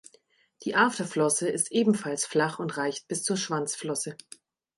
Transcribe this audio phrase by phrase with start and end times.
[0.65, 4.15] Die Afterflosse ist ebenfalls flach und reicht bis zur Schwanzflosse.